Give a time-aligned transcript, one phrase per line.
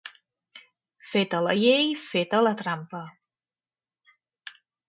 [1.09, 3.05] Feta la llei, feta la trampa.